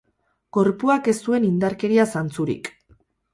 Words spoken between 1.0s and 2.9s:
ez zuen indarkeria zantzurik.